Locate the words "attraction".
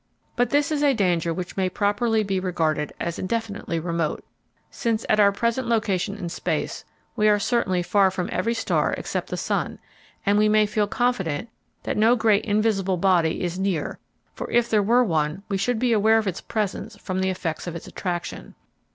17.85-18.55